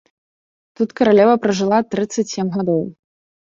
Тут 0.79 0.95
каралева 0.99 1.35
пражыла 1.43 1.79
трыццаць 1.93 2.27
сем 2.33 2.47
гадоў. 2.57 2.83